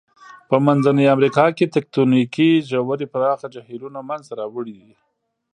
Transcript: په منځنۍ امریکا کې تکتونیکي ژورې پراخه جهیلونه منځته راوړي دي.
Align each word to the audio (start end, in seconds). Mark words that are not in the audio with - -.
په 0.49 0.55
منځنۍ 0.67 1.05
امریکا 1.15 1.45
کې 1.57 1.65
تکتونیکي 1.75 2.49
ژورې 2.69 3.05
پراخه 3.13 3.47
جهیلونه 3.55 3.99
منځته 4.09 4.33
راوړي 4.41 4.75
دي. 4.83 4.93